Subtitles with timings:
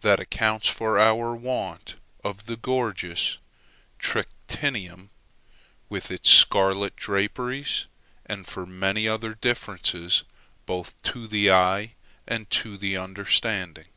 [0.00, 3.36] That accounts for our want of the gorgeous
[3.98, 5.10] trictinium,
[5.90, 7.84] with its scarlet draperies,
[8.24, 10.22] and for many other differences
[10.64, 11.92] both to the eye
[12.26, 13.88] and to the understanding.